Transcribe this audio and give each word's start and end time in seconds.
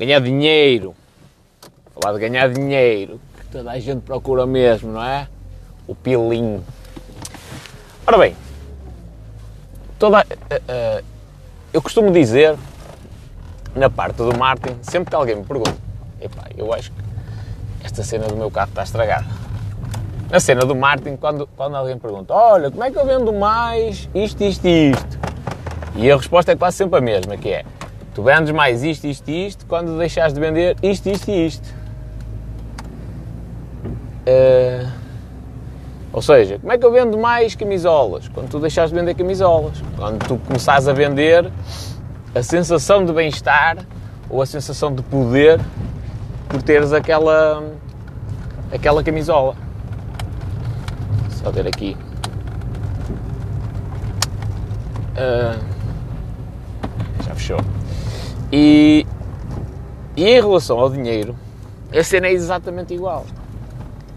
ganhar 0.00 0.20
dinheiro. 0.20 0.94
Falar 1.94 2.14
de 2.14 2.20
ganhar 2.20 2.48
dinheiro, 2.48 3.20
que 3.38 3.46
toda 3.48 3.70
a 3.70 3.78
gente 3.78 4.00
procura 4.00 4.46
mesmo, 4.46 4.90
não 4.92 5.04
é? 5.04 5.28
O 5.86 5.94
pilim. 5.94 6.64
Ora 8.06 8.16
bem, 8.16 8.34
toda, 9.98 10.20
uh, 10.20 10.22
uh, 10.22 11.04
eu 11.70 11.82
costumo 11.82 12.10
dizer, 12.10 12.56
na 13.74 13.90
parte 13.90 14.16
do 14.16 14.36
marketing, 14.36 14.78
sempre 14.80 15.10
que 15.10 15.16
alguém 15.16 15.36
me 15.36 15.44
pergunta, 15.44 15.76
epá, 16.18 16.44
eu 16.56 16.72
acho 16.72 16.90
que 16.90 17.02
esta 17.84 18.02
cena 18.02 18.26
do 18.26 18.36
meu 18.36 18.50
carro 18.50 18.70
está 18.70 18.82
estragada. 18.82 19.26
Na 20.30 20.40
cena 20.40 20.64
do 20.64 20.74
marketing, 20.74 21.16
quando, 21.16 21.46
quando 21.54 21.76
alguém 21.76 21.98
pergunta, 21.98 22.32
olha, 22.32 22.70
como 22.70 22.82
é 22.82 22.90
que 22.90 22.98
eu 22.98 23.04
vendo 23.04 23.32
mais 23.34 24.08
isto, 24.14 24.42
isto 24.42 24.66
e 24.66 24.92
isto? 24.92 25.18
E 25.96 26.10
a 26.10 26.16
resposta 26.16 26.52
é 26.52 26.56
quase 26.56 26.78
sempre 26.78 26.98
a 26.98 27.02
mesma, 27.02 27.36
que 27.36 27.50
é, 27.50 27.64
tu 28.20 28.22
vendes 28.22 28.50
mais 28.50 28.84
isto, 28.84 29.06
isto 29.06 29.30
e 29.30 29.46
isto, 29.46 29.64
quando 29.64 29.96
deixares 29.96 30.34
de 30.34 30.40
vender 30.40 30.76
isto, 30.82 31.08
isto 31.08 31.30
e 31.30 31.46
isto. 31.46 31.66
Uh, 34.28 34.90
ou 36.12 36.20
seja, 36.20 36.58
como 36.58 36.70
é 36.70 36.76
que 36.76 36.84
eu 36.84 36.92
vendo 36.92 37.16
mais 37.16 37.54
camisolas? 37.54 38.28
Quando 38.28 38.50
tu 38.50 38.60
deixares 38.60 38.90
de 38.90 38.98
vender 38.98 39.14
camisolas. 39.14 39.82
Quando 39.96 40.18
tu 40.26 40.36
começares 40.36 40.86
a 40.86 40.92
vender 40.92 41.50
a 42.34 42.42
sensação 42.42 43.06
de 43.06 43.12
bem-estar 43.12 43.78
ou 44.28 44.42
a 44.42 44.46
sensação 44.46 44.94
de 44.94 45.02
poder 45.02 45.58
por 46.46 46.60
teres 46.60 46.92
aquela, 46.92 47.64
aquela 48.70 49.02
camisola. 49.02 49.56
Só 51.30 51.50
ver 51.50 51.66
aqui. 51.66 51.96
Uh, 55.16 55.58
já 57.24 57.34
fechou. 57.34 57.79
E, 58.52 59.06
e 60.16 60.24
em 60.24 60.40
relação 60.40 60.78
ao 60.78 60.90
dinheiro, 60.90 61.36
a 61.96 62.02
cena 62.02 62.26
é 62.26 62.32
exatamente 62.32 62.94
igual. 62.94 63.24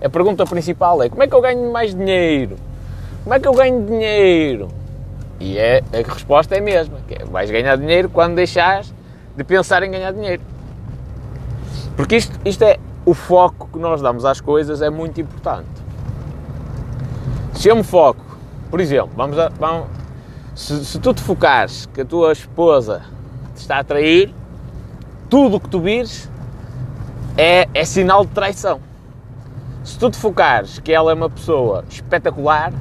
A 0.03 0.09
pergunta 0.09 0.45
principal 0.45 1.01
é 1.01 1.09
como 1.09 1.23
é 1.23 1.27
que 1.27 1.35
eu 1.35 1.41
ganho 1.41 1.71
mais 1.71 1.95
dinheiro? 1.95 2.57
Como 3.23 3.33
é 3.33 3.39
que 3.39 3.47
eu 3.47 3.53
ganho 3.53 3.85
dinheiro? 3.85 4.67
E 5.39 5.57
é, 5.57 5.81
a 5.93 6.13
resposta 6.13 6.55
é 6.55 6.59
a 6.59 6.61
mesma, 6.61 6.99
é, 7.09 7.25
vais 7.25 7.49
ganhar 7.49 7.75
dinheiro 7.77 8.09
quando 8.09 8.35
deixares 8.35 8.93
de 9.35 9.43
pensar 9.43 9.83
em 9.83 9.91
ganhar 9.91 10.11
dinheiro. 10.11 10.41
Porque 11.95 12.15
isto, 12.15 12.37
isto 12.45 12.63
é 12.63 12.77
o 13.05 13.13
foco 13.13 13.69
que 13.71 13.79
nós 13.79 14.01
damos 14.01 14.25
às 14.25 14.39
coisas 14.39 14.81
é 14.81 14.89
muito 14.89 15.19
importante. 15.21 15.69
Se 17.53 17.69
eu 17.69 17.75
me 17.75 17.83
foco, 17.83 18.37
por 18.69 18.79
exemplo, 18.79 19.11
vamos, 19.15 19.37
a, 19.37 19.49
vamos 19.49 19.87
se, 20.55 20.83
se, 20.85 20.99
tu 20.99 21.13
te 21.13 21.21
focares 21.21 21.85
que 21.87 22.01
a 22.01 22.05
tua 22.05 22.31
esposa 22.31 23.03
te 23.53 23.61
está 23.61 23.79
a 23.79 23.83
trair, 23.83 24.33
tudo 25.29 25.57
o 25.57 25.59
que 25.59 25.69
tu 25.69 25.79
vires 25.79 26.29
é, 27.37 27.67
é 27.73 27.85
sinal 27.85 28.25
de 28.25 28.31
traição. 28.31 28.79
Se 29.83 29.97
tu 29.97 30.09
te 30.09 30.17
focares 30.17 30.79
que 30.79 30.93
ela 30.93 31.11
é 31.11 31.13
uma 31.13 31.29
pessoa 31.29 31.83
espetacular, 31.89 32.71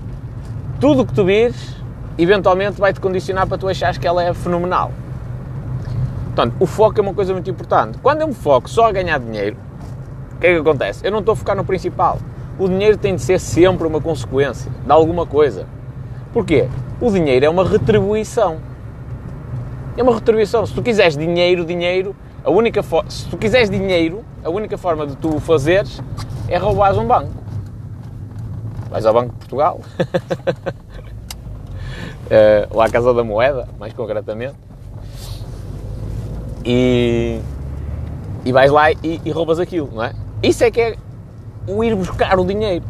tudo 0.81 1.03
o 1.03 1.07
que 1.07 1.13
tu 1.13 1.25
vires, 1.25 1.77
eventualmente 2.19 2.81
vai-te 2.81 3.01
condicionar 3.01 3.47
para 3.47 3.59
tu 3.59 3.69
achares 3.69 3.99
que 3.99 4.07
ela 4.07 4.23
é 4.23 4.33
fenomenal. 4.35 4.93
Portanto, 6.27 6.55
o 6.61 6.67
foco 6.67 6.99
é 6.99 7.03
uma 7.03 7.13
coisa 7.13 7.33
muito 7.33 7.51
importante. 7.51 7.99
Quando 7.99 8.23
eu 8.23 8.29
me 8.29 8.35
foco 8.35 8.69
só 8.69 8.89
a 8.89 8.93
ganhar 8.93 9.19
dinheiro, 9.19 9.57
o 10.33 10.39
que 10.39 10.47
é 10.47 10.55
que 10.55 10.61
acontece? 10.61 11.07
Eu 11.07 11.11
não 11.11 11.19
estou 11.19 11.33
a 11.33 11.37
focar 11.37 11.57
no 11.57 11.65
principal. 11.65 12.19
O 12.59 12.69
dinheiro 12.69 12.97
tem 12.97 13.15
de 13.15 13.23
ser 13.23 13.39
sempre 13.39 13.87
uma 13.87 14.01
consequência 14.01 14.71
de 14.85 14.93
alguma 14.93 15.27
coisa. 15.27 15.67
Porquê? 16.33 16.69
O 17.01 17.11
dinheiro 17.11 17.45
é 17.45 17.51
uma 17.51 17.69
retribuição. 17.69 18.59
É 19.97 20.03
uma 20.03 20.15
retribuição. 20.15 20.65
Se 20.67 20.75
tu 20.75 20.83
quiseres 20.83 21.17
dinheiro, 21.17 21.65
dinheiro, 21.65 22.17
a 22.45 22.51
única 22.51 22.83
se 23.09 23.27
tu 23.29 23.37
quiseres 23.37 23.71
dinheiro, 23.71 24.25
a 24.45 24.51
única 24.51 24.77
forma 24.77 25.07
de 25.07 25.17
tu 25.17 25.37
o 25.37 25.41
fazeres 25.41 26.01
é 26.49 26.57
roubares 26.57 26.99
um 26.99 27.07
banco. 27.07 27.33
Vais 28.91 29.07
ao 29.07 29.15
Banco 29.15 29.31
de 29.31 29.37
Portugal, 29.39 29.81
uh, 32.27 32.77
lá 32.77 32.85
à 32.85 32.91
Casa 32.91 33.15
da 33.15 33.25
Moeda, 33.25 33.69
mais 33.79 33.95
concretamente, 33.95 34.57
e, 36.63 37.41
e 38.45 38.53
vais 38.53 38.71
lá 38.71 38.93
e, 38.93 39.21
e 39.25 39.31
roubas 39.31 39.59
aquilo, 39.59 39.91
não 39.95 40.05
é? 40.05 40.13
Isso 40.43 40.63
é 40.63 40.71
que 40.71 40.81
é 40.81 40.97
o 41.67 41.83
ir 41.83 41.95
buscar 41.95 42.39
o 42.39 42.45
dinheiro. 42.45 42.85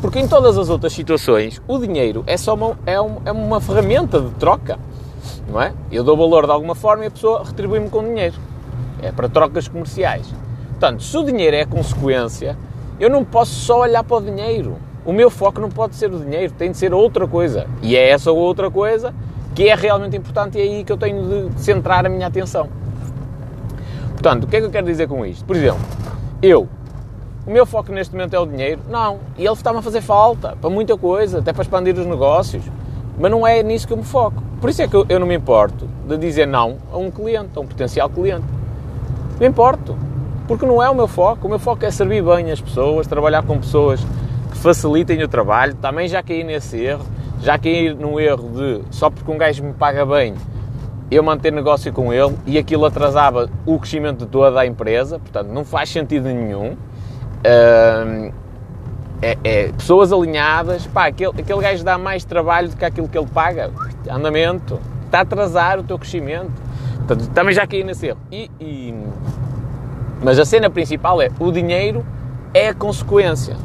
Porque 0.00 0.20
em 0.20 0.28
todas 0.28 0.56
as 0.56 0.68
outras 0.68 0.92
situações, 0.92 1.60
o 1.66 1.76
dinheiro 1.78 2.22
é 2.26 2.36
só 2.36 2.54
uma, 2.54 2.78
é, 2.86 3.00
um, 3.00 3.16
é 3.24 3.32
uma 3.32 3.60
ferramenta 3.60 4.20
de 4.20 4.30
troca, 4.34 4.78
não 5.48 5.60
é? 5.60 5.72
Eu 5.90 6.04
dou 6.04 6.16
valor 6.16 6.46
de 6.46 6.52
alguma 6.52 6.74
forma 6.74 7.04
e 7.04 7.06
a 7.08 7.10
pessoa 7.10 7.44
retribui-me 7.44 7.88
com 7.88 8.02
dinheiro. 8.02 8.36
É 9.00 9.12
para 9.12 9.28
trocas 9.28 9.68
comerciais. 9.68 10.26
Portanto, 10.70 11.02
se 11.02 11.16
o 11.16 11.24
dinheiro 11.24 11.56
é 11.56 11.64
consequência, 11.64 12.56
eu 13.00 13.08
não 13.08 13.24
posso 13.24 13.52
só 13.52 13.80
olhar 13.80 14.02
para 14.04 14.16
o 14.16 14.20
dinheiro. 14.20 14.76
O 15.04 15.12
meu 15.12 15.30
foco 15.30 15.60
não 15.60 15.70
pode 15.70 15.94
ser 15.96 16.12
o 16.12 16.18
dinheiro, 16.18 16.52
tem 16.52 16.70
de 16.70 16.76
ser 16.76 16.92
outra 16.92 17.26
coisa. 17.26 17.66
E 17.82 17.96
é 17.96 18.10
essa 18.10 18.30
outra 18.30 18.70
coisa 18.70 19.14
que 19.54 19.68
é 19.68 19.74
realmente 19.74 20.16
importante 20.16 20.56
e 20.56 20.60
é 20.60 20.64
aí 20.64 20.84
que 20.84 20.92
eu 20.92 20.96
tenho 20.96 21.50
de 21.50 21.60
centrar 21.60 22.06
a 22.06 22.08
minha 22.08 22.26
atenção. 22.26 22.68
Portanto, 24.10 24.44
o 24.44 24.46
que 24.46 24.56
é 24.56 24.60
que 24.60 24.66
eu 24.66 24.70
quero 24.70 24.86
dizer 24.86 25.08
com 25.08 25.24
isto? 25.26 25.44
Por 25.44 25.56
exemplo, 25.56 25.80
eu, 26.40 26.68
o 27.46 27.50
meu 27.50 27.64
foco 27.64 27.90
neste 27.90 28.14
momento 28.14 28.34
é 28.34 28.38
o 28.38 28.46
dinheiro? 28.46 28.80
Não. 28.88 29.18
E 29.36 29.44
ele 29.44 29.54
está-me 29.54 29.78
a 29.78 29.82
fazer 29.82 30.00
falta 30.00 30.56
para 30.60 30.68
muita 30.68 30.96
coisa, 30.96 31.38
até 31.38 31.52
para 31.52 31.62
expandir 31.62 31.98
os 31.98 32.06
negócios. 32.06 32.62
Mas 33.18 33.30
não 33.30 33.46
é 33.46 33.62
nisso 33.62 33.86
que 33.86 33.92
eu 33.92 33.96
me 33.96 34.04
foco. 34.04 34.42
Por 34.60 34.70
isso 34.70 34.82
é 34.82 34.88
que 34.88 34.96
eu 34.96 35.20
não 35.20 35.26
me 35.26 35.34
importo 35.34 35.88
de 36.06 36.16
dizer 36.16 36.46
não 36.46 36.76
a 36.92 36.98
um 36.98 37.10
cliente, 37.10 37.50
a 37.56 37.60
um 37.60 37.66
potencial 37.66 38.08
cliente. 38.08 38.46
Me 39.38 39.46
importo 39.46 39.96
porque 40.46 40.64
não 40.64 40.82
é 40.82 40.88
o 40.88 40.94
meu 40.94 41.08
foco. 41.08 41.46
O 41.46 41.50
meu 41.50 41.58
foco 41.58 41.84
é 41.84 41.90
servir 41.90 42.22
bem 42.22 42.50
as 42.50 42.60
pessoas, 42.60 43.06
trabalhar 43.06 43.42
com 43.42 43.58
pessoas 43.58 44.04
que 44.50 44.58
facilitem 44.58 45.22
o 45.22 45.28
trabalho. 45.28 45.74
Também 45.74 46.08
já 46.08 46.22
caí 46.22 46.42
nesse 46.44 46.78
erro, 46.80 47.04
já 47.40 47.58
caí 47.58 47.94
no 47.94 48.18
erro 48.18 48.48
de 48.50 48.82
só 48.90 49.10
porque 49.10 49.30
um 49.30 49.38
gajo 49.38 49.62
me 49.62 49.72
paga 49.72 50.04
bem 50.06 50.34
eu 51.10 51.22
manter 51.22 51.50
negócio 51.50 51.92
com 51.92 52.12
ele 52.12 52.36
e 52.46 52.58
aquilo 52.58 52.84
atrasava 52.84 53.48
o 53.64 53.78
crescimento 53.78 54.24
de 54.24 54.26
toda 54.26 54.60
a 54.60 54.66
empresa, 54.66 55.18
portanto 55.18 55.48
não 55.48 55.64
faz 55.64 55.88
sentido 55.88 56.28
nenhum. 56.28 56.76
É, 59.20 59.36
é, 59.42 59.72
pessoas 59.72 60.12
alinhadas, 60.12 60.86
pá, 60.86 61.06
aquele, 61.06 61.32
aquele 61.40 61.60
gajo 61.60 61.84
dá 61.84 61.98
mais 61.98 62.24
trabalho 62.24 62.68
do 62.68 62.76
que 62.76 62.84
aquilo 62.84 63.08
que 63.08 63.18
ele 63.18 63.26
paga, 63.26 63.70
andamento, 64.10 64.80
está 65.06 65.18
a 65.18 65.22
atrasar 65.22 65.78
o 65.78 65.82
teu 65.82 65.98
crescimento. 65.98 66.52
Portanto, 66.98 67.28
também 67.30 67.54
já 67.54 67.66
caí 67.66 67.82
nesse 67.82 68.06
erro. 68.06 68.18
E, 68.30 68.50
e 68.60 68.94
mas 70.22 70.38
a 70.38 70.44
cena 70.44 70.68
principal 70.68 71.22
é 71.22 71.30
o 71.38 71.50
dinheiro 71.50 72.04
é 72.52 72.68
a 72.68 72.74
consequência. 72.74 73.56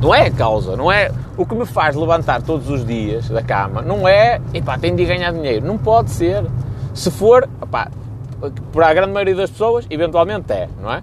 Não 0.00 0.14
é 0.14 0.26
a 0.26 0.30
causa, 0.30 0.76
não 0.76 0.90
é 0.90 1.10
o 1.36 1.46
que 1.46 1.54
me 1.54 1.64
faz 1.64 1.96
levantar 1.96 2.42
todos 2.42 2.68
os 2.68 2.84
dias 2.84 3.28
da 3.28 3.42
cama, 3.42 3.82
não 3.82 4.06
é, 4.06 4.40
epá, 4.52 4.78
tenho 4.78 4.96
de 4.96 5.04
ganhar 5.04 5.32
dinheiro, 5.32 5.66
não 5.66 5.78
pode 5.78 6.10
ser. 6.10 6.44
Se 6.92 7.10
for, 7.10 7.48
epá, 7.62 7.90
para 8.72 8.88
a 8.88 8.94
grande 8.94 9.12
maioria 9.12 9.34
das 9.34 9.50
pessoas, 9.50 9.86
eventualmente 9.88 10.52
é, 10.52 10.68
não 10.80 10.92
é? 10.92 11.02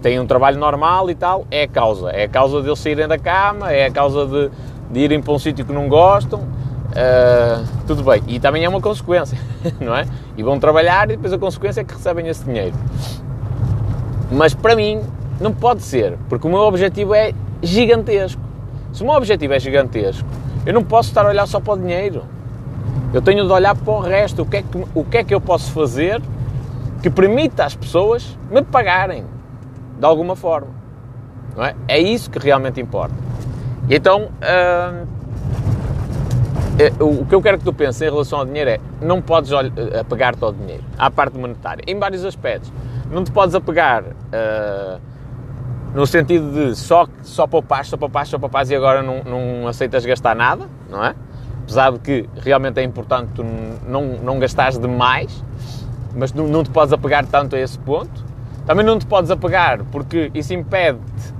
Que 0.00 0.04
têm 0.04 0.18
um 0.18 0.26
trabalho 0.26 0.58
normal 0.58 1.10
e 1.10 1.14
tal, 1.14 1.46
é 1.50 1.64
a 1.64 1.68
causa. 1.68 2.08
É 2.08 2.24
a 2.24 2.28
causa 2.28 2.62
deles 2.62 2.78
saírem 2.78 3.06
da 3.06 3.18
cama, 3.18 3.70
é 3.70 3.84
a 3.84 3.90
causa 3.90 4.24
de, 4.24 4.50
de 4.90 5.00
irem 5.00 5.20
para 5.20 5.34
um 5.34 5.38
sítio 5.38 5.62
que 5.62 5.72
não 5.74 5.90
gostam, 5.90 6.40
uh, 6.40 7.66
tudo 7.86 8.02
bem. 8.02 8.22
E 8.26 8.40
também 8.40 8.64
é 8.64 8.68
uma 8.68 8.80
consequência, 8.80 9.38
não 9.78 9.94
é? 9.94 10.06
E 10.38 10.42
vão 10.42 10.58
trabalhar 10.58 11.10
e 11.10 11.16
depois 11.16 11.34
a 11.34 11.38
consequência 11.38 11.82
é 11.82 11.84
que 11.84 11.92
recebem 11.92 12.26
esse 12.28 12.42
dinheiro. 12.42 12.74
Mas 14.32 14.54
para 14.54 14.74
mim 14.74 15.02
não 15.38 15.52
pode 15.52 15.82
ser, 15.82 16.16
porque 16.30 16.46
o 16.46 16.50
meu 16.50 16.60
objetivo 16.60 17.14
é 17.14 17.34
gigantesco. 17.62 18.40
Se 18.94 19.02
o 19.02 19.06
meu 19.06 19.16
objetivo 19.16 19.52
é 19.52 19.60
gigantesco, 19.60 20.26
eu 20.64 20.72
não 20.72 20.82
posso 20.82 21.10
estar 21.10 21.26
a 21.26 21.28
olhar 21.28 21.46
só 21.46 21.60
para 21.60 21.74
o 21.74 21.76
dinheiro. 21.76 22.22
Eu 23.12 23.20
tenho 23.20 23.46
de 23.46 23.52
olhar 23.52 23.76
para 23.76 23.92
o 23.92 24.00
resto. 24.00 24.42
O 24.42 24.46
que 24.46 24.56
é 24.56 24.62
que, 24.62 24.86
o 24.94 25.04
que, 25.04 25.18
é 25.18 25.24
que 25.24 25.34
eu 25.34 25.42
posso 25.42 25.70
fazer 25.72 26.22
que 27.02 27.10
permita 27.10 27.66
às 27.66 27.74
pessoas 27.74 28.38
me 28.50 28.62
pagarem 28.62 29.24
de 30.00 30.06
alguma 30.06 30.34
forma? 30.34 30.68
Não 31.56 31.64
é? 31.64 31.76
é 31.86 31.98
isso 32.00 32.28
que 32.28 32.38
realmente 32.38 32.80
importa. 32.80 33.14
Então, 33.88 34.30
hum, 34.40 35.06
o 37.20 37.26
que 37.26 37.34
eu 37.34 37.42
quero 37.42 37.58
que 37.58 37.64
tu 37.64 37.72
penses 37.72 38.00
em 38.00 38.06
relação 38.06 38.40
ao 38.40 38.46
dinheiro 38.46 38.70
é 38.70 38.80
não 39.00 39.20
podes 39.20 39.52
apegar-te 39.52 40.42
ao 40.42 40.52
dinheiro, 40.52 40.82
à 40.98 41.10
parte 41.10 41.36
monetária, 41.36 41.84
em 41.86 41.98
vários 41.98 42.24
aspectos 42.24 42.72
não 43.10 43.24
te 43.24 43.32
podes 43.32 43.54
apegar 43.54 44.04
uh, 44.04 45.00
no 45.92 46.06
sentido 46.06 46.52
de 46.52 46.76
só, 46.76 47.06
só 47.22 47.46
poupar, 47.46 47.84
só 47.84 47.96
poupar, 47.96 48.26
só 48.26 48.38
poupar 48.38 48.66
e 48.68 48.74
agora 48.74 49.02
não, 49.02 49.22
não 49.24 49.66
aceitas 49.66 50.06
gastar 50.06 50.36
nada, 50.36 50.66
não 50.88 51.04
é? 51.04 51.14
Apesar 51.64 51.92
de 51.92 51.98
que 51.98 52.28
realmente 52.36 52.78
é 52.78 52.82
importante 52.84 53.32
tu 53.34 53.44
não, 53.86 54.02
não 54.22 54.38
gastares 54.38 54.78
demais, 54.78 55.44
mas 56.14 56.32
não, 56.32 56.46
não 56.46 56.62
te 56.62 56.70
podes 56.70 56.92
apegar 56.92 57.26
tanto 57.26 57.56
a 57.56 57.60
esse 57.60 57.78
ponto. 57.78 58.29
Também 58.66 58.84
não 58.84 58.98
te 58.98 59.06
podes 59.06 59.30
apegar 59.30 59.84
porque 59.90 60.30
isso 60.34 60.54
impede-te 60.54 61.34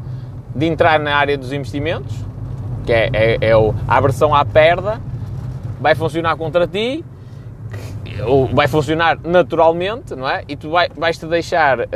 de 0.54 0.66
entrar 0.66 0.98
na 0.98 1.14
área 1.14 1.38
dos 1.38 1.52
investimentos, 1.52 2.14
que 2.84 2.92
é, 2.92 3.10
é, 3.12 3.38
é 3.40 3.52
a 3.52 3.96
aversão 3.96 4.34
à 4.34 4.44
perda, 4.44 5.00
vai 5.80 5.94
funcionar 5.94 6.36
contra 6.36 6.66
ti 6.66 7.04
vai 8.52 8.68
funcionar 8.68 9.18
naturalmente, 9.24 10.14
não 10.14 10.28
é? 10.28 10.44
E 10.48 10.56
tu 10.56 10.70
vai, 10.70 10.88
vais-te 10.96 11.26
deixar 11.26 11.80
uh, 11.80 11.86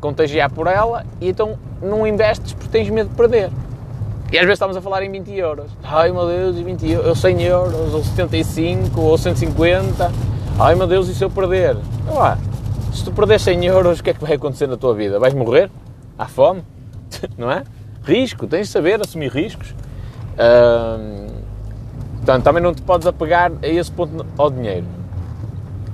contagiar 0.00 0.50
por 0.50 0.66
ela 0.66 1.04
e 1.20 1.28
então 1.28 1.58
não 1.82 2.06
investes 2.06 2.52
porque 2.52 2.68
tens 2.68 2.88
medo 2.90 3.10
de 3.10 3.14
perder. 3.14 3.50
E 4.32 4.38
às 4.38 4.44
vezes 4.44 4.54
estamos 4.54 4.76
a 4.76 4.80
falar 4.80 5.02
em 5.02 5.10
20 5.10 5.32
euros. 5.36 5.70
Ai 5.82 6.10
meu 6.10 6.26
Deus, 6.26 6.58
20 6.58 6.90
euros, 6.90 7.20
100 7.20 7.42
euros, 7.42 7.94
ou 7.94 8.02
75, 8.02 9.00
ou 9.00 9.18
150. 9.18 10.10
Ai 10.58 10.74
meu 10.74 10.86
Deus, 10.86 11.08
e 11.08 11.14
se 11.14 11.22
eu 11.22 11.30
perder? 11.30 11.76
Ah, 12.10 12.36
se 12.94 13.04
tu 13.04 13.12
perder 13.12 13.40
100 13.40 13.64
euros, 13.66 13.98
o 13.98 14.02
que 14.02 14.10
é 14.10 14.14
que 14.14 14.20
vai 14.20 14.34
acontecer 14.34 14.68
na 14.68 14.76
tua 14.76 14.94
vida? 14.94 15.18
Vais 15.18 15.34
morrer? 15.34 15.68
Há 16.16 16.26
fome? 16.26 16.62
Não 17.36 17.50
é? 17.50 17.64
Risco, 18.04 18.46
tens 18.46 18.68
de 18.68 18.72
saber 18.72 19.00
assumir 19.00 19.32
riscos. 19.32 19.74
portanto, 22.16 22.44
também 22.44 22.62
não 22.62 22.74
te 22.74 22.82
podes 22.82 23.06
apegar 23.06 23.50
a 23.62 23.66
esse 23.66 23.90
ponto 23.90 24.26
ao 24.36 24.50
dinheiro. 24.50 24.86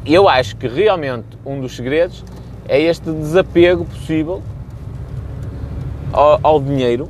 Eu 0.04 0.28
acho 0.28 0.56
que 0.56 0.66
realmente 0.66 1.38
um 1.46 1.60
dos 1.60 1.76
segredos 1.76 2.24
é 2.68 2.80
este 2.80 3.12
desapego 3.12 3.84
possível 3.84 4.42
ao, 6.12 6.40
ao 6.42 6.60
dinheiro 6.60 7.08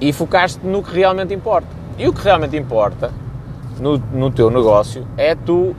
e 0.00 0.12
focar-te 0.12 0.58
no 0.66 0.82
que 0.82 0.92
realmente 0.92 1.32
importa. 1.32 1.68
E 1.96 2.08
o 2.08 2.12
que 2.12 2.22
realmente 2.22 2.56
importa 2.56 3.12
no, 3.78 3.96
no 3.96 4.30
teu 4.30 4.50
negócio 4.50 5.06
é 5.16 5.34
tu 5.36 5.74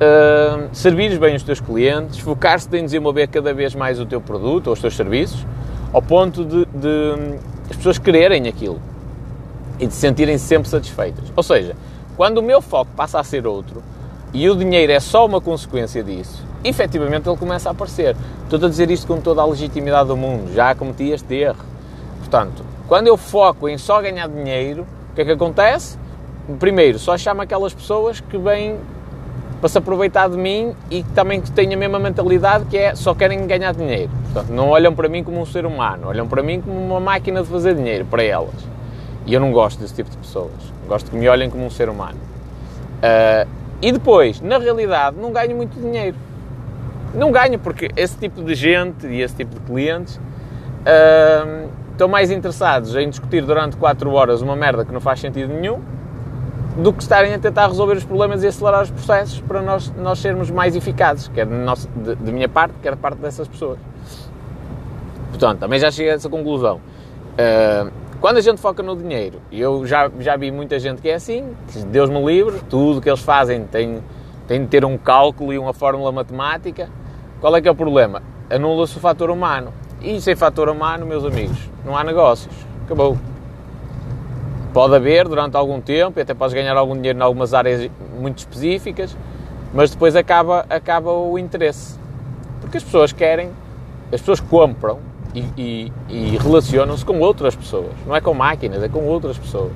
uh, 0.00 0.68
servires 0.72 1.18
bem 1.18 1.36
os 1.36 1.42
teus 1.42 1.60
clientes, 1.60 2.18
focar-te 2.18 2.76
em 2.76 2.84
desenvolver 2.84 3.26
cada 3.28 3.52
vez 3.52 3.74
mais 3.74 4.00
o 4.00 4.06
teu 4.06 4.20
produto 4.20 4.68
ou 4.68 4.72
os 4.72 4.80
teus 4.80 4.96
serviços, 4.96 5.46
ao 5.92 6.02
ponto 6.02 6.44
de, 6.44 6.64
de 6.66 7.38
as 7.70 7.76
pessoas 7.76 7.98
quererem 7.98 8.48
aquilo 8.48 8.80
e 9.78 9.86
de 9.86 9.94
se 9.94 10.00
sentirem 10.00 10.38
sempre 10.38 10.68
satisfeitas. 10.68 11.24
Ou 11.34 11.42
seja, 11.42 11.74
quando 12.16 12.38
o 12.38 12.42
meu 12.42 12.60
foco 12.60 12.90
passa 12.96 13.18
a 13.18 13.24
ser 13.24 13.46
outro 13.46 13.82
e 14.32 14.48
o 14.48 14.56
dinheiro 14.56 14.92
é 14.92 15.00
só 15.00 15.24
uma 15.26 15.40
consequência 15.40 16.02
disso, 16.02 16.44
efetivamente 16.62 17.28
ele 17.28 17.36
começa 17.36 17.68
a 17.68 17.72
aparecer. 17.72 18.16
Estou 18.42 18.64
a 18.64 18.68
dizer 18.68 18.90
isto 18.90 19.06
com 19.06 19.20
toda 19.20 19.42
a 19.42 19.46
legitimidade 19.46 20.08
do 20.08 20.16
mundo, 20.16 20.52
já 20.52 20.74
cometi 20.74 21.10
este 21.10 21.34
erro. 21.34 21.64
Portanto, 22.18 22.64
quando 22.88 23.06
eu 23.06 23.16
foco 23.16 23.68
em 23.68 23.78
só 23.78 24.00
ganhar 24.00 24.28
dinheiro, 24.28 24.86
o 25.10 25.14
que 25.14 25.22
é 25.22 25.24
que 25.24 25.32
acontece? 25.32 25.98
Primeiro, 26.58 26.98
só 26.98 27.16
chamo 27.16 27.40
aquelas 27.40 27.72
pessoas 27.72 28.20
que 28.20 28.36
vêm 28.36 28.76
para 29.64 29.70
se 29.70 29.78
aproveitar 29.78 30.28
de 30.28 30.36
mim 30.36 30.76
e 30.90 31.02
que 31.02 31.10
também 31.12 31.40
têm 31.40 31.72
a 31.72 31.76
mesma 31.78 31.98
mentalidade 31.98 32.66
que 32.66 32.76
é 32.76 32.94
só 32.94 33.14
querem 33.14 33.46
ganhar 33.46 33.72
dinheiro. 33.72 34.10
Portanto, 34.24 34.52
não 34.52 34.68
olham 34.68 34.94
para 34.94 35.08
mim 35.08 35.24
como 35.24 35.40
um 35.40 35.46
ser 35.46 35.64
humano, 35.64 36.08
olham 36.08 36.28
para 36.28 36.42
mim 36.42 36.60
como 36.60 36.78
uma 36.78 37.00
máquina 37.00 37.42
de 37.42 37.48
fazer 37.48 37.74
dinheiro 37.74 38.04
para 38.04 38.22
elas. 38.22 38.52
E 39.24 39.32
eu 39.32 39.40
não 39.40 39.50
gosto 39.52 39.80
desse 39.80 39.94
tipo 39.94 40.10
de 40.10 40.18
pessoas. 40.18 40.52
Gosto 40.86 41.10
que 41.10 41.16
me 41.16 41.26
olhem 41.30 41.48
como 41.48 41.64
um 41.64 41.70
ser 41.70 41.88
humano. 41.88 42.18
Uh, 42.98 43.48
e 43.80 43.90
depois, 43.90 44.38
na 44.42 44.58
realidade, 44.58 45.16
não 45.18 45.32
ganho 45.32 45.56
muito 45.56 45.80
dinheiro. 45.80 46.16
Não 47.14 47.32
ganho 47.32 47.58
porque 47.58 47.88
esse 47.96 48.18
tipo 48.18 48.42
de 48.42 48.54
gente 48.54 49.06
e 49.06 49.22
esse 49.22 49.34
tipo 49.34 49.54
de 49.54 49.60
clientes 49.60 50.16
uh, 50.16 51.70
estão 51.90 52.06
mais 52.06 52.30
interessados 52.30 52.94
em 52.96 53.08
discutir 53.08 53.42
durante 53.42 53.78
4 53.78 54.12
horas 54.12 54.42
uma 54.42 54.56
merda 54.56 54.84
que 54.84 54.92
não 54.92 55.00
faz 55.00 55.20
sentido 55.20 55.54
nenhum 55.54 55.80
do 56.76 56.92
que 56.92 57.02
estarem 57.02 57.32
a 57.34 57.38
tentar 57.38 57.68
resolver 57.68 57.96
os 57.96 58.04
problemas 58.04 58.42
e 58.42 58.48
acelerar 58.48 58.82
os 58.82 58.90
processos 58.90 59.40
para 59.40 59.62
nós, 59.62 59.92
nós 59.96 60.18
sermos 60.18 60.50
mais 60.50 60.74
eficazes, 60.74 61.28
quer 61.28 61.46
de, 61.46 61.54
nosso, 61.54 61.88
de, 61.88 62.16
de 62.16 62.32
minha 62.32 62.48
parte, 62.48 62.74
quer 62.82 62.94
de 62.94 63.00
parte 63.00 63.18
dessas 63.18 63.46
pessoas. 63.46 63.78
Portanto, 65.30 65.60
também 65.60 65.78
já 65.78 65.90
cheguei 65.90 66.12
a 66.12 66.14
essa 66.14 66.28
conclusão. 66.28 66.80
Uh, 67.34 67.90
quando 68.20 68.38
a 68.38 68.40
gente 68.40 68.60
foca 68.60 68.82
no 68.82 68.96
dinheiro, 68.96 69.40
e 69.50 69.60
eu 69.60 69.86
já, 69.86 70.10
já 70.18 70.36
vi 70.36 70.50
muita 70.50 70.78
gente 70.78 71.02
que 71.02 71.08
é 71.08 71.14
assim, 71.14 71.44
Deus 71.88 72.08
me 72.08 72.24
livre, 72.24 72.60
tudo 72.70 73.00
que 73.00 73.08
eles 73.08 73.20
fazem 73.20 73.64
tem, 73.66 74.02
tem 74.48 74.62
de 74.62 74.66
ter 74.66 74.84
um 74.84 74.96
cálculo 74.96 75.52
e 75.52 75.58
uma 75.58 75.72
fórmula 75.72 76.10
matemática. 76.10 76.88
Qual 77.40 77.54
é 77.54 77.60
que 77.60 77.68
é 77.68 77.70
o 77.70 77.74
problema? 77.74 78.22
Anula-se 78.48 78.96
o 78.96 79.00
fator 79.00 79.30
humano. 79.30 79.72
E 80.00 80.20
sem 80.20 80.34
fator 80.34 80.68
humano, 80.68 81.04
meus 81.06 81.24
amigos, 81.24 81.70
não 81.84 81.96
há 81.96 82.02
negócios. 82.02 82.54
Acabou. 82.84 83.18
Pode 84.74 84.96
haver 84.96 85.28
durante 85.28 85.56
algum 85.56 85.80
tempo, 85.80 86.18
e 86.18 86.22
até 86.22 86.34
podes 86.34 86.52
ganhar 86.52 86.76
algum 86.76 86.96
dinheiro 86.96 87.16
em 87.16 87.22
algumas 87.22 87.54
áreas 87.54 87.88
muito 88.18 88.38
específicas, 88.38 89.16
mas 89.72 89.92
depois 89.92 90.16
acaba, 90.16 90.66
acaba 90.68 91.12
o 91.12 91.38
interesse. 91.38 91.96
Porque 92.60 92.78
as 92.78 92.82
pessoas 92.82 93.12
querem, 93.12 93.50
as 94.12 94.20
pessoas 94.20 94.40
compram 94.40 94.98
e, 95.32 95.44
e, 95.56 95.92
e 96.08 96.36
relacionam-se 96.38 97.04
com 97.04 97.20
outras 97.20 97.54
pessoas. 97.54 97.92
Não 98.04 98.16
é 98.16 98.20
com 98.20 98.34
máquinas, 98.34 98.82
é 98.82 98.88
com 98.88 99.04
outras 99.04 99.38
pessoas. 99.38 99.70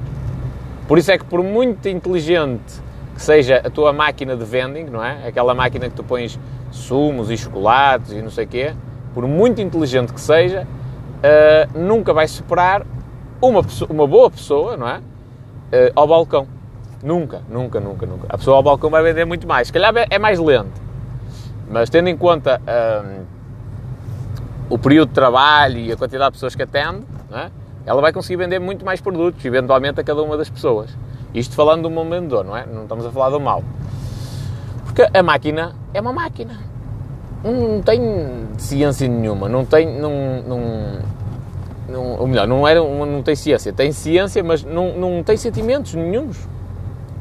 Por 0.89 0.99
isso 0.99 1.13
é 1.13 1.17
que, 1.17 1.25
por 1.25 1.45
muito 1.45 1.89
inteligente 1.89 2.83
que 3.15 3.23
seja 3.23 3.63
a 3.65 3.71
tua 3.71 3.93
máquina 3.93 4.37
de 4.37 4.45
vending, 4.45 4.85
não 4.85 5.05
é? 5.05 5.29
Aquela 5.29 5.55
máquina 5.55 5.89
que 5.89 5.95
tu 5.95 6.03
pões 6.03 6.37
sumos 6.73 7.31
e 7.31 7.37
chocolates 7.37 8.11
e 8.11 8.21
não 8.21 8.31
sei 8.31 8.47
o 8.47 8.49
quê, 8.49 8.75
por 9.15 9.29
muito 9.29 9.61
inteligente 9.61 10.13
que 10.13 10.21
seja, 10.21 10.67
uh, 11.19 11.79
nunca 11.79 12.13
vai 12.13 12.27
superar 12.27 12.85
uma, 13.41 13.63
pessoa, 13.63 13.91
uma 13.91 14.07
boa 14.07 14.31
pessoa, 14.31 14.77
não 14.77 14.89
é? 14.89 14.99
Uh, 14.99 15.93
ao 15.95 16.07
balcão. 16.07 16.47
Nunca, 17.03 17.43
nunca, 17.49 17.79
nunca, 17.81 18.07
nunca. 18.07 18.27
A 18.29 18.39
pessoa 18.39 18.57
ao 18.57 18.63
balcão 18.63 18.91
vai 18.91 19.03
vender 19.03 19.25
muito 19.25 19.47
mais. 19.47 19.69
Se 19.69 19.73
calhar 19.73 19.93
é 20.11 20.19
mais 20.19 20.39
lento. 20.39 20.81
Mas 21.71 21.91
tendo 21.91 22.09
em 22.09 22.17
conta 22.17 22.61
uh, 22.61 23.25
o 24.69 24.79
período 24.79 25.09
de 25.09 25.15
trabalho 25.15 25.79
e 25.79 25.93
a 25.93 25.97
quantidade 25.97 26.31
de 26.31 26.33
pessoas 26.33 26.55
que 26.55 26.63
atende, 26.63 27.05
é? 27.31 27.51
ela 27.87 28.01
vai 28.01 28.13
conseguir 28.13 28.37
vender 28.37 28.59
muito 28.59 28.85
mais 28.85 29.01
produtos, 29.01 29.45
eventualmente, 29.45 30.01
a 30.01 30.05
cada 30.05 30.23
uma 30.23 30.37
das 30.37 30.49
pessoas. 30.49 30.91
Isto 31.35 31.55
falando 31.55 31.87
um 31.89 31.95
bom 31.95 32.09
vendedor, 32.09 32.45
não 32.45 32.57
é? 32.57 32.67
Não 32.67 32.83
estamos 32.83 33.05
a 33.07 33.11
falar 33.11 33.31
do 33.31 33.41
mal. 33.41 33.63
Porque 34.85 35.07
a 35.13 35.23
máquina 35.23 35.75
é 35.95 36.01
uma 36.01 36.13
máquina 36.13 36.59
não 37.43 37.81
tem 37.81 38.01
ciência 38.57 39.09
nenhuma, 39.09 39.49
não 39.49 39.65
tem, 39.65 39.87
não, 39.99 40.43
não, 40.43 40.99
não, 41.89 42.19
ou 42.19 42.27
melhor, 42.27 42.47
não, 42.47 42.69
era, 42.69 42.81
não 42.81 43.23
tem 43.23 43.35
ciência, 43.35 43.73
tem 43.73 43.93
ciência, 43.93 44.45
mas 44.45 44.63
não, 44.63 44.93
não 44.97 45.23
tem 45.23 45.37
sentimentos 45.37 45.95
nenhums. 45.95 46.37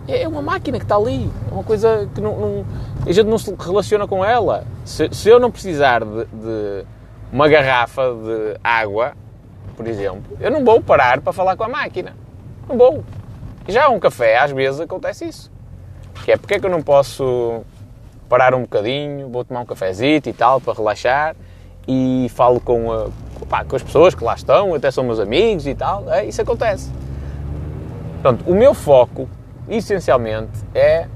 É, 0.07 0.23
é 0.23 0.27
uma 0.27 0.41
máquina 0.41 0.77
que 0.77 0.85
está 0.85 0.95
ali, 0.95 1.29
é 1.49 1.53
uma 1.53 1.63
coisa 1.63 2.09
que 2.13 2.19
não, 2.19 2.37
não, 2.37 2.65
a 3.05 3.11
gente 3.11 3.27
não 3.27 3.37
se 3.37 3.53
relaciona 3.57 4.07
com 4.07 4.23
ela. 4.23 4.65
Se, 4.85 5.09
se 5.11 5.29
eu 5.29 5.39
não 5.39 5.49
precisar 5.49 6.03
de, 6.03 6.25
de, 6.25 6.85
uma 7.31 7.47
garrafa 7.47 8.03
de 8.13 8.59
água, 8.63 9.13
por 9.75 9.87
exemplo, 9.87 10.37
eu 10.39 10.51
não 10.51 10.63
vou 10.63 10.81
parar 10.81 11.21
para 11.21 11.31
falar 11.31 11.55
com 11.55 11.63
a 11.63 11.69
máquina. 11.69 12.13
Não 12.67 12.77
vou. 12.77 13.03
Já 13.67 13.89
um 13.89 13.99
café, 13.99 14.37
às 14.37 14.51
vezes, 14.51 14.79
acontece 14.79 15.25
isso. 15.25 15.51
Que 16.25 16.31
é 16.31 16.37
porque 16.37 16.55
é 16.55 16.59
que 16.59 16.65
eu 16.65 16.69
não 16.69 16.81
posso 16.81 17.63
parar 18.27 18.53
um 18.53 18.61
bocadinho, 18.61 19.29
vou 19.29 19.45
tomar 19.45 19.61
um 19.61 19.65
cafezito 19.65 20.29
e 20.29 20.33
tal 20.33 20.59
para 20.59 20.73
relaxar 20.73 21.35
e 21.87 22.27
falo 22.33 22.59
com, 22.59 22.91
a, 22.91 23.07
pá, 23.47 23.63
com 23.63 23.75
as 23.75 23.83
pessoas 23.83 24.13
que 24.13 24.23
lá 24.23 24.33
estão, 24.33 24.73
até 24.73 24.91
são 24.91 25.03
meus 25.03 25.19
amigos 25.19 25.65
e 25.67 25.73
tal, 25.73 26.09
é, 26.11 26.25
isso 26.25 26.41
acontece. 26.41 26.91
Portanto, 28.21 28.43
o 28.47 28.53
meu 28.53 28.73
foco, 28.73 29.29
essencialmente, 29.69 30.51
é 30.73 31.07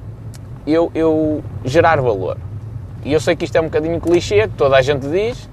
eu, 0.65 0.91
eu 0.93 1.43
gerar 1.65 1.99
valor. 2.01 2.37
E 3.03 3.11
eu 3.11 3.19
sei 3.19 3.35
que 3.35 3.45
isto 3.45 3.55
é 3.55 3.61
um 3.61 3.65
bocadinho 3.65 3.99
clichê, 3.99 4.47
que 4.47 4.55
toda 4.55 4.77
a 4.77 4.81
gente 4.81 5.07
diz, 5.07 5.49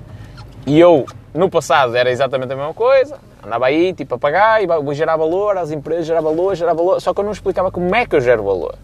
e 0.66 0.78
eu, 0.78 1.06
no 1.32 1.49
passado, 1.49 1.97
era 1.97 2.11
exatamente 2.11 2.52
a 2.52 2.56
mesma 2.56 2.75
coisa, 2.75 3.16
andava 3.44 3.66
aí, 3.66 3.92
tipo, 3.94 4.14
a 4.14 4.18
pagar, 4.18 4.62
e 4.62 4.94
gerar 4.94 5.16
valor 5.16 5.56
às 5.56 5.70
empresas, 5.70 6.06
gerar 6.06 6.20
valor, 6.20 6.54
gerar 6.54 6.75
valor, 6.75 7.00
só 7.00 7.14
que 7.14 7.20
eu 7.20 7.25
não 7.25 7.32
explicava 7.32 7.70
como 7.70 7.94
é 7.94 8.06
que 8.06 8.14
eu 8.14 8.20
gero 8.20 8.44
valor. 8.44 8.75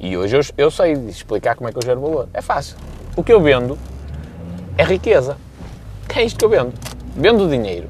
E 0.00 0.16
hoje 0.16 0.36
eu, 0.36 0.42
eu 0.58 0.70
sei 0.70 0.94
explicar 0.94 1.54
como 1.54 1.68
é 1.68 1.72
que 1.72 1.78
eu 1.78 1.82
gero 1.84 2.00
valor. 2.00 2.28
É 2.34 2.42
fácil. 2.42 2.76
O 3.14 3.22
que 3.22 3.32
eu 3.32 3.40
vendo 3.40 3.78
é 4.76 4.82
riqueza. 4.82 5.36
Que 6.08 6.18
é 6.18 6.24
isto 6.24 6.36
que 6.36 6.44
eu 6.44 6.48
vendo? 6.48 6.72
Vendo 7.16 7.48
dinheiro. 7.48 7.88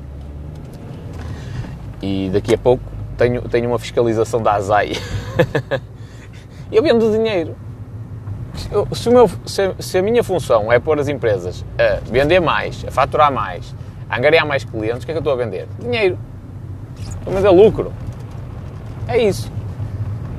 E 2.01 2.31
daqui 2.33 2.55
a 2.55 2.59
pouco 2.59 2.83
tenho, 3.17 3.43
tenho 3.43 3.69
uma 3.69 3.79
fiscalização 3.79 4.43
da 4.43 4.55
ASAI. 4.55 4.93
eu 6.73 6.83
vendo 6.83 7.11
dinheiro. 7.13 7.55
Se, 8.93 9.09
meu, 9.09 9.31
se, 9.47 9.75
se, 9.79 9.99
a 9.99 10.03
minha 10.03 10.23
função 10.23 10.71
é 10.71 10.79
pôr 10.79 10.99
as 10.99 11.09
empresas 11.09 11.65
a 11.79 12.01
vender 12.11 12.41
mais, 12.41 12.85
a 12.87 12.91
faturar 12.91 13.33
mais, 13.33 13.75
a 14.11 14.19
angariar 14.19 14.47
mais 14.47 14.65
clientes, 14.65 15.03
o 15.03 15.07
que 15.07 15.13
é 15.13 15.15
que 15.15 15.19
eu 15.19 15.21
estou 15.21 15.33
a 15.33 15.37
vender? 15.37 15.67
Dinheiro. 15.79 16.19
Estou 16.99 17.33
a 17.33 17.37
vender 17.37 17.49
lucro. 17.51 17.93
É 19.09 19.19
isso. 19.19 19.51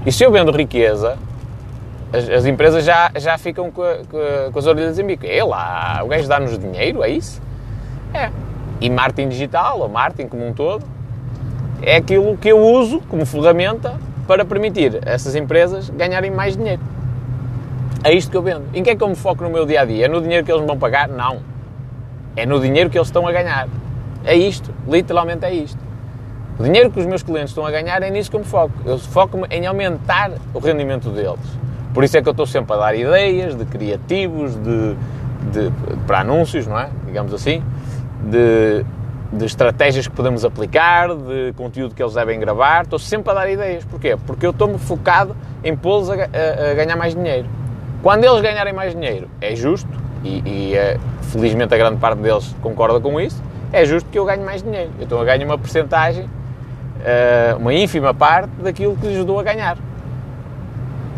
E 0.05 0.11
se 0.11 0.23
eu 0.23 0.31
vendo 0.31 0.51
riqueza, 0.51 1.17
as, 2.11 2.29
as, 2.29 2.45
empresas 2.45 2.83
já, 2.83 3.11
já 3.15 3.37
ficam 3.37 3.71
com, 3.71 3.83
com, 4.09 4.51
com 4.51 4.59
as 4.59 4.65
orelhas 4.67 4.99
em 4.99 5.05
bico. 5.05 5.25
É 5.25 5.43
lá, 5.43 6.01
o 6.03 6.07
gajo 6.07 6.27
dá-nos 6.27 6.57
dinheiro, 6.59 7.03
é 7.03 7.09
isso? 7.09 7.41
É. 8.13 8.29
E 8.83 8.89
marketing 8.89 9.29
digital, 9.29 9.79
ou 9.79 9.87
marketing 9.87 10.27
como 10.27 10.45
um 10.45 10.51
todo, 10.51 10.83
é 11.81 11.95
aquilo 11.95 12.35
que 12.35 12.49
eu 12.49 12.59
uso 12.59 12.99
como 13.07 13.25
ferramenta 13.25 13.95
para 14.27 14.43
permitir 14.43 14.99
essas 15.05 15.35
empresas 15.35 15.89
ganharem 15.89 16.29
mais 16.29 16.57
dinheiro. 16.57 16.81
É 18.03 18.13
isto 18.13 18.29
que 18.29 18.35
eu 18.35 18.41
vendo. 18.41 18.65
Em 18.73 18.83
que 18.83 18.89
é 18.89 18.95
que 18.95 19.01
eu 19.01 19.07
me 19.07 19.15
foco 19.15 19.41
no 19.41 19.49
meu 19.49 19.65
dia 19.65 19.81
a 19.81 19.85
dia? 19.85 20.05
É 20.05 20.07
no 20.09 20.21
dinheiro 20.21 20.45
que 20.45 20.51
eles 20.51 20.61
me 20.61 20.67
vão 20.67 20.77
pagar? 20.77 21.07
Não. 21.07 21.39
É 22.35 22.45
no 22.45 22.59
dinheiro 22.59 22.89
que 22.89 22.97
eles 22.97 23.07
estão 23.07 23.25
a 23.25 23.31
ganhar. 23.31 23.69
É 24.25 24.35
isto. 24.35 24.69
Literalmente 24.85 25.45
é 25.45 25.53
isto. 25.53 25.79
O 26.59 26.63
dinheiro 26.63 26.91
que 26.91 26.99
os 26.99 27.05
meus 27.05 27.23
clientes 27.23 27.51
estão 27.51 27.65
a 27.65 27.71
ganhar 27.71 28.03
é 28.03 28.09
nisso 28.09 28.29
que 28.29 28.35
eu 28.35 28.41
me 28.41 28.45
foco. 28.45 28.73
Eu 28.85 28.99
foco-me 28.99 29.47
em 29.49 29.65
aumentar 29.65 30.31
o 30.53 30.59
rendimento 30.59 31.09
deles. 31.09 31.39
Por 31.93 32.03
isso 32.03 32.17
é 32.17 32.21
que 32.21 32.27
eu 32.27 32.31
estou 32.31 32.45
sempre 32.45 32.73
a 32.73 32.77
dar 32.77 32.95
ideias 32.95 33.55
de 33.55 33.63
criativos, 33.63 34.55
de, 34.55 34.95
de 35.51 35.71
para 36.05 36.19
anúncios, 36.19 36.67
não 36.67 36.77
é? 36.77 36.89
Digamos 37.05 37.33
assim, 37.33 37.63
de, 38.23 38.85
de 39.31 39.45
estratégias 39.45 40.07
que 40.07 40.13
podemos 40.13 40.45
aplicar, 40.45 41.09
de 41.15 41.53
conteúdo 41.55 41.93
que 41.93 42.01
eles 42.01 42.13
devem 42.13 42.39
gravar. 42.39 42.83
Estou 42.83 42.99
sempre 42.99 43.31
a 43.31 43.33
dar 43.33 43.49
ideias. 43.49 43.83
Porquê? 43.85 44.17
Porque 44.25 44.45
eu 44.45 44.51
estou-me 44.51 44.77
focado 44.77 45.35
em 45.63 45.75
pô-los 45.75 46.09
a, 46.09 46.13
a, 46.13 46.71
a, 46.71 46.73
ganhar 46.73 46.95
mais 46.95 47.13
dinheiro. 47.13 47.47
Quando 48.01 48.23
eles 48.23 48.41
ganharem 48.41 48.73
mais 48.73 48.93
dinheiro, 48.93 49.29
é 49.39 49.55
justo, 49.55 49.89
e, 50.23 50.41
e 50.45 50.75
é, 50.75 50.97
felizmente 51.31 51.73
a 51.73 51.77
grande 51.77 51.97
parte 51.97 52.19
deles 52.19 52.55
concorda 52.61 52.99
com 52.99 53.19
isso, 53.19 53.41
é 53.71 53.85
justo 53.85 54.09
que 54.09 54.19
eu 54.19 54.25
ganhe 54.25 54.43
mais 54.43 54.61
dinheiro. 54.61 54.91
Então 54.99 55.17
eu 55.19 55.25
ganho 55.25 55.45
uma 55.45 55.57
porcentagem, 55.57 56.29
eh, 57.03 57.55
uma 57.57 57.73
ínfima 57.73 58.13
parte 58.13 58.51
daquilo 58.61 58.95
que 58.95 59.07
lhes 59.07 59.25
dou 59.25 59.39
a 59.39 59.43
ganhar. 59.43 59.77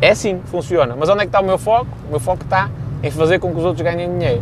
É 0.02 0.12
assim 0.12 0.42
funciona. 0.46 0.96
Mas 0.98 1.10
onde 1.10 1.20
é 1.20 1.22
que 1.22 1.28
está 1.28 1.42
o 1.42 1.46
meu 1.46 1.58
foco? 1.58 1.88
O 2.08 2.12
meu 2.12 2.20
foco 2.20 2.44
está 2.44 2.70
em 3.04 3.12
fazer 3.12 3.40
com 3.40 3.52
que 3.52 3.58
os 3.58 3.66
outros 3.66 3.84
ganhem 3.84 4.10
dinheiro. 4.10 4.42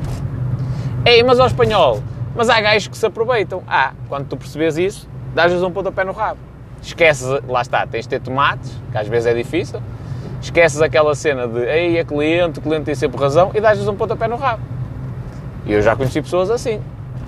Ei, 1.05 1.23
mas 1.23 1.39
ao 1.39 1.47
espanhol, 1.47 1.99
mas 2.35 2.49
há 2.49 2.59
gajos 2.59 2.87
que 2.87 2.97
se 2.97 3.05
aproveitam. 3.05 3.63
Ah, 3.67 3.93
quando 4.09 4.27
tu 4.27 4.37
percebes 4.37 4.77
isso, 4.77 5.09
dás-lhes 5.33 5.61
um 5.61 5.71
pontapé 5.71 6.03
no 6.03 6.11
rabo. 6.11 6.39
Esqueces, 6.81 7.27
lá 7.47 7.61
está, 7.61 7.85
tens 7.87 8.03
de 8.03 8.09
ter 8.09 8.19
tomates, 8.19 8.71
que 8.91 8.97
às 8.97 9.07
vezes 9.07 9.27
é 9.27 9.33
difícil. 9.33 9.81
Esqueces 10.41 10.81
aquela 10.81 11.15
cena 11.15 11.47
de, 11.47 11.59
ei, 11.59 11.97
é 11.97 12.03
cliente, 12.03 12.59
o 12.59 12.61
cliente 12.61 12.85
tem 12.85 12.95
sempre 12.95 13.17
razão, 13.17 13.51
e 13.53 13.61
dás-lhes 13.61 13.87
um 13.87 13.95
pontapé 13.95 14.27
no 14.27 14.35
rabo. 14.35 14.61
E 15.65 15.71
eu 15.71 15.81
já 15.81 15.95
conheci 15.95 16.21
pessoas 16.21 16.49
assim, 16.49 16.81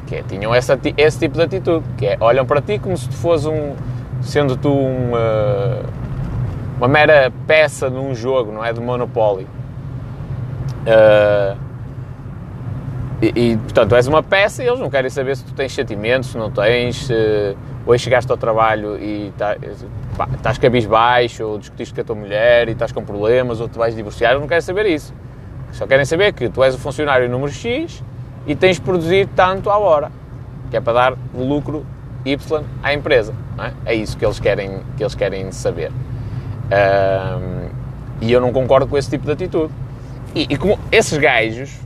que 0.05 0.15
é, 0.15 0.23
tinham 0.23 0.53
essa, 0.53 0.77
esse 0.97 1.19
tipo 1.19 1.35
de 1.35 1.41
atitude, 1.43 1.85
que 1.97 2.05
é, 2.05 2.17
olham 2.19 2.45
para 2.45 2.61
ti 2.61 2.77
como 2.77 2.97
se 2.97 3.07
tu 3.07 3.15
fores 3.15 3.45
um, 3.45 3.73
sendo 4.21 4.57
tu 4.57 4.73
uma, 4.73 5.79
uma 6.77 6.87
mera 6.87 7.31
peça 7.47 7.89
num 7.89 8.13
jogo, 8.13 8.51
não 8.51 8.63
é? 8.63 8.73
De 8.73 8.81
Monopoly. 8.81 9.47
Uh, 10.85 11.64
e, 13.33 13.51
e, 13.51 13.57
portanto, 13.57 13.95
és 13.95 14.07
uma 14.07 14.21
peça 14.21 14.63
e 14.63 14.67
eles 14.67 14.79
não 14.79 14.89
querem 14.89 15.09
saber 15.09 15.35
se 15.37 15.43
tu 15.43 15.53
tens 15.53 15.73
sentimentos, 15.73 16.31
se 16.31 16.37
não 16.37 16.51
tens, 16.51 17.07
se 17.07 17.57
hoje 17.85 18.03
chegaste 18.03 18.29
ao 18.31 18.37
trabalho 18.37 18.97
e 18.97 19.31
tá, 19.37 19.55
pá, 20.17 20.27
estás 20.33 20.57
cabisbaixo, 20.57 21.43
ou 21.43 21.57
discutiste 21.57 21.93
com 21.93 22.01
a 22.01 22.03
tua 22.03 22.15
mulher 22.15 22.67
e 22.67 22.71
estás 22.71 22.91
com 22.91 23.03
problemas, 23.03 23.61
ou 23.61 23.67
tu 23.67 23.79
vais 23.79 23.95
divorciar, 23.95 24.31
eles 24.31 24.41
não 24.41 24.47
querem 24.47 24.61
saber 24.61 24.85
isso. 24.87 25.13
Só 25.71 25.85
querem 25.85 26.05
saber 26.05 26.33
que 26.33 26.49
tu 26.49 26.63
és 26.63 26.75
o 26.75 26.77
funcionário 26.77 27.29
número 27.29 27.51
X 27.51 28.03
e 28.47 28.55
tens 28.55 28.77
de 28.77 28.81
produzir 28.81 29.27
tanto 29.35 29.69
à 29.69 29.77
hora, 29.77 30.11
que 30.69 30.77
é 30.77 30.81
para 30.81 30.93
dar 30.93 31.17
lucro 31.33 31.85
Y 32.25 32.63
à 32.81 32.93
empresa. 32.93 33.33
É? 33.59 33.91
é? 33.91 33.95
isso 33.95 34.17
que 34.17 34.25
eles 34.25 34.39
querem, 34.39 34.81
que 34.97 35.03
eles 35.03 35.15
querem 35.15 35.51
saber. 35.51 35.91
Um, 35.91 37.69
e 38.21 38.31
eu 38.31 38.41
não 38.41 38.51
concordo 38.51 38.87
com 38.87 38.97
esse 38.97 39.09
tipo 39.09 39.25
de 39.25 39.31
atitude. 39.31 39.71
E, 40.33 40.47
e, 40.49 40.57
como 40.57 40.79
esses 40.91 41.17
gajos, 41.17 41.79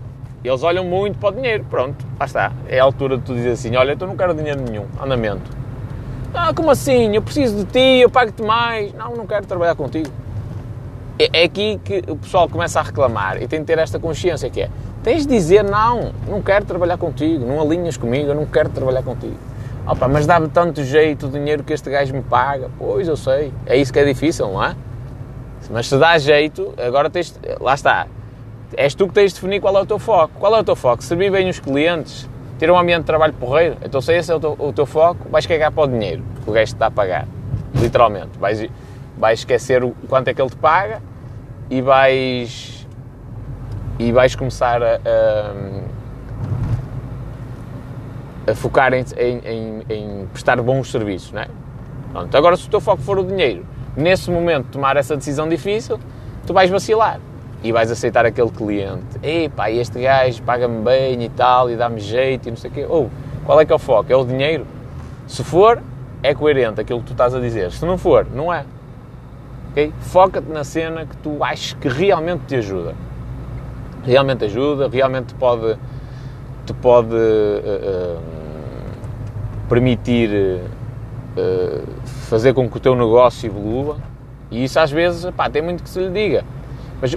eles 0.48 0.63
olham 0.63 0.84
muito 0.86 1.17
para 1.19 1.29
o 1.29 1.31
dinheiro. 1.31 1.65
Pronto, 1.69 2.05
lá 2.19 2.25
está. 2.25 2.51
É 2.67 2.79
a 2.79 2.84
altura 2.84 3.17
de 3.17 3.24
tu 3.24 3.34
dizer 3.34 3.51
assim: 3.51 3.75
olha, 3.75 3.98
eu 4.00 4.08
não 4.08 4.15
quero 4.15 4.34
dinheiro 4.34 4.62
nenhum, 4.62 4.86
andamento. 5.01 5.58
Ah, 6.34 6.53
como 6.53 6.69
assim? 6.69 7.15
Eu 7.15 7.22
preciso 7.22 7.58
de 7.58 7.65
ti, 7.65 8.01
eu 8.01 8.10
pago-te 8.10 8.41
mais. 8.41 8.93
Não, 8.93 9.15
não 9.15 9.25
quero 9.25 9.46
trabalhar 9.46 9.75
contigo. 9.75 10.10
É, 11.17 11.41
é 11.41 11.43
aqui 11.43 11.79
que 11.84 12.03
o 12.08 12.15
pessoal 12.15 12.48
começa 12.48 12.79
a 12.79 12.84
reclamar 12.84 13.41
e 13.41 13.48
tem 13.48 13.60
de 13.60 13.65
ter 13.65 13.77
esta 13.77 14.00
consciência 14.00 14.50
que 14.50 14.62
é 14.62 14.69
Tens 15.03 15.25
de 15.25 15.34
dizer 15.34 15.63
não, 15.63 16.12
não 16.27 16.41
quero 16.41 16.65
trabalhar 16.65 16.98
contigo, 16.98 17.46
não 17.46 17.62
alinhas 17.62 17.96
comigo, 17.96 18.29
eu 18.29 18.36
não 18.36 18.46
quero 18.46 18.69
trabalhar 18.69 19.01
contigo. 19.01 19.38
Opa, 19.88 20.10
mas 20.10 20.27
dá-me 20.27 20.50
tanto 20.50 20.84
jeito 20.84 21.27
o 21.27 21.29
dinheiro 21.29 21.63
que 21.63 21.72
este 21.72 21.89
gajo 21.89 22.13
me 22.13 22.22
paga. 22.22 22.69
Pois, 22.77 23.08
eu 23.08 23.15
sei. 23.15 23.53
É 23.65 23.77
isso 23.77 23.93
que 23.93 24.00
é 24.00 24.03
difícil, 24.03 24.48
não 24.48 24.63
é? 24.63 24.75
Mas 25.72 25.88
se 25.88 25.98
dá 25.98 26.17
jeito, 26.17 26.74
agora 26.77 27.10
tens... 27.10 27.39
Lá 27.62 27.74
está. 27.74 28.08
És 28.75 28.93
tu 28.93 29.07
que 29.07 29.13
tens 29.13 29.33
de 29.33 29.35
definir 29.35 29.59
qual 29.59 29.75
é 29.77 29.81
o 29.81 29.85
teu 29.85 29.99
foco. 29.99 30.33
Qual 30.39 30.55
é 30.55 30.59
o 30.59 30.63
teu 30.63 30.75
foco? 30.75 31.03
Servir 31.03 31.31
bem 31.31 31.49
os 31.49 31.59
clientes, 31.59 32.29
ter 32.57 32.69
um 32.69 32.77
ambiente 32.77 33.01
de 33.01 33.05
trabalho 33.05 33.33
porreiro. 33.33 33.77
Então 33.83 34.01
se 34.01 34.13
esse 34.13 34.31
é 34.31 34.35
o 34.35 34.39
teu, 34.39 34.55
o 34.57 34.73
teu 34.73 34.85
foco, 34.85 35.27
vais 35.29 35.45
cagar 35.45 35.71
para 35.71 35.83
o 35.83 35.88
dinheiro 35.88 36.23
que 36.43 36.49
o 36.49 36.53
gajo 36.53 36.65
te 36.65 36.75
está 36.75 36.88
a 36.88 36.91
pagar. 36.91 37.27
Literalmente. 37.75 38.38
Vais, 38.39 38.65
vais 39.17 39.39
esquecer 39.39 39.83
o 39.83 39.91
quanto 40.07 40.27
é 40.27 40.33
que 40.33 40.41
ele 40.41 40.49
te 40.49 40.55
paga 40.55 41.01
e 41.69 41.81
vais 41.81 42.88
e 43.97 44.11
vais 44.13 44.33
começar 44.33 44.81
a, 44.81 44.95
a, 48.47 48.51
a 48.51 48.55
focar 48.55 48.93
em, 48.93 49.03
em, 49.17 49.83
em, 49.89 50.27
prestar 50.27 50.61
bons 50.61 50.89
serviços, 50.89 51.33
não 51.33 51.41
é? 51.41 51.47
Pronto, 52.13 52.38
agora 52.38 52.55
se 52.55 52.65
o 52.65 52.69
teu 52.69 52.79
foco 52.79 53.01
for 53.01 53.19
o 53.19 53.23
dinheiro, 53.23 53.65
nesse 53.97 54.31
momento 54.31 54.67
tomar 54.71 54.95
essa 54.95 55.17
decisão 55.17 55.49
difícil, 55.49 55.99
tu 56.47 56.53
vais 56.53 56.69
vacilar 56.69 57.19
e 57.63 57.72
vais 57.72 57.92
aceitar 57.92 58.25
aquele 58.25 58.50
cliente. 58.50 59.20
Epá, 59.22 59.70
este 59.72 60.01
gajo 60.01 60.42
paga-me 60.44 60.82
bem 60.84 61.24
e 61.24 61.30
tal, 61.30 61.70
e 61.70 61.75
dá-me 61.75 62.00
jeito 62.00 62.48
e 62.48 62.51
não 62.51 62.58
sei 62.58 62.70
o 62.70 62.74
quê. 62.74 62.86
Ou, 62.88 63.10
qual 63.46 63.60
é 63.60 63.66
que 63.66 63.72
é 63.72 63.75
o 63.75 63.80
foco? 63.80 64.12
É 64.12 64.16
o 64.16 64.24
dinheiro? 64.24 64.66
Se 65.28 65.44
for, 65.44 65.82
é 66.24 66.34
coerente 66.34 66.82
aquilo 66.82 67.00
que 67.00 67.08
tu 67.08 67.12
estás 67.12 67.36
a 67.36 67.39
dizer. 67.39 67.72
Se 67.72 67.86
não 67.86 67.98
for, 67.98 68.28
não 68.34 68.54
é. 68.54 68.66
Okay? 69.72 69.94
Foca-te 70.00 70.50
na 70.50 70.63
cena 70.63 71.06
que 71.06 71.18
tu 71.18 71.44
achas 71.44 71.74
que 71.74 71.88
realmente 71.88 72.42
te 72.48 72.56
ajuda 72.56 72.96
realmente 74.04 74.46
ajuda, 74.46 74.88
realmente 74.88 75.34
pode, 75.36 75.78
te 76.66 76.74
pode 76.74 77.13
uh, 77.13 78.18
uh, 78.18 78.20
permitir 79.68 80.30
uh, 81.38 81.84
fazer 82.28 82.54
com 82.54 82.70
que 82.70 82.78
o 82.78 82.80
teu 82.80 82.96
negócio 82.96 83.48
evolua 83.48 83.98
e 84.50 84.63
isso 84.63 84.80
às 84.80 84.92
vezes 84.92 85.30
pá, 85.32 85.50
tem 85.50 85.62
muito 85.62 85.84
que 85.84 85.89
se 85.89 86.00
lhe 86.00 86.10
diga. 86.10 86.44
Mas 87.01 87.15